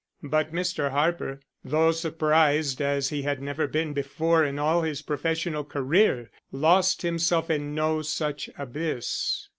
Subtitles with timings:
[0.23, 0.89] But Mr.
[0.89, 7.03] Harper, though surprised as he had never been before in all his professional career, lost
[7.03, 9.49] himself in no such abyss.